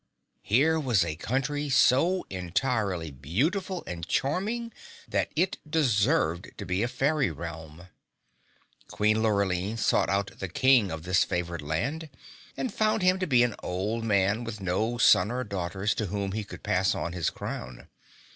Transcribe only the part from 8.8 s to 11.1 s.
Queen Lurline sought out the King of